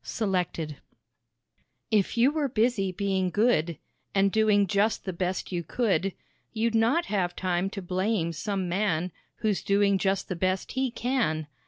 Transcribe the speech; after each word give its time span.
Selected. 0.03 0.77
"If 1.91 2.17
you 2.17 2.31
were 2.31 2.47
busy 2.49 2.91
being 2.91 3.29
good, 3.29 3.77
And 4.15 4.31
doing 4.31 4.65
just 4.65 5.05
the 5.05 5.13
best 5.13 5.51
you 5.51 5.61
could, 5.61 6.15
You'd 6.53 6.73
not 6.73 7.05
have 7.05 7.35
time 7.35 7.69
to 7.69 7.83
blame 7.83 8.33
some 8.33 8.67
man 8.67 9.11
Who's 9.41 9.61
doing 9.61 9.99
just 9.99 10.27
the 10.27 10.35
best 10.35 10.71
he 10.71 10.89
can. 10.89 11.45